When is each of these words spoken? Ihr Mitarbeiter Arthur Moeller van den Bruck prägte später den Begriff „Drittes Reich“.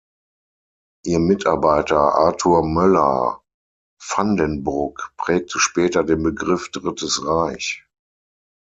Ihr 1.05 1.19
Mitarbeiter 1.19 1.99
Arthur 2.15 2.63
Moeller 2.65 3.43
van 4.03 4.35
den 4.35 4.63
Bruck 4.63 5.11
prägte 5.15 5.59
später 5.59 6.03
den 6.03 6.23
Begriff 6.23 6.71
„Drittes 6.71 7.23
Reich“. 7.23 7.85